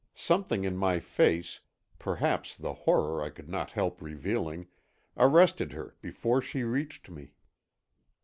[0.15, 1.59] Something in my face,
[1.99, 4.65] perhaps the horror I could not help revealing,
[5.15, 7.35] arrested her before she reached me.